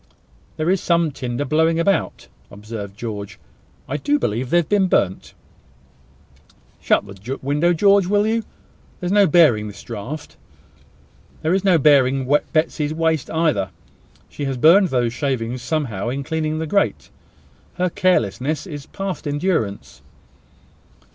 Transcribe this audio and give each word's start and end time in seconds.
"There 0.57 0.71
is 0.71 0.81
some 0.81 1.11
tinder 1.11 1.45
blowing 1.45 1.79
about," 1.79 2.27
observed 2.49 2.97
George. 2.97 3.37
"I 3.87 3.97
do 3.97 4.17
believe 4.17 4.49
they 4.49 4.57
have 4.57 4.67
been 4.67 4.87
burnt." 4.87 5.35
"Shut 6.81 7.05
the 7.05 7.37
window, 7.43 7.71
George, 7.71 8.07
will 8.07 8.25
you? 8.25 8.41
There 8.99 9.05
is 9.05 9.11
no 9.11 9.27
bearing 9.27 9.67
this 9.67 9.83
draught. 9.83 10.37
There 11.43 11.53
is 11.53 11.63
no 11.63 11.77
bearing 11.77 12.27
Betsy's 12.51 12.95
waste 12.95 13.29
either. 13.29 13.69
She 14.27 14.45
has 14.45 14.57
burned 14.57 14.87
those 14.87 15.13
shavings 15.13 15.61
somehow 15.61 16.09
in 16.09 16.23
cleaning 16.23 16.57
the 16.57 16.65
grate. 16.65 17.09
Her 17.75 17.91
carelessness 17.91 18.65
is 18.65 18.87
past 18.87 19.27
endurance." 19.27 20.01